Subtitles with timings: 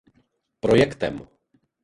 [0.65, 1.21] Projektem.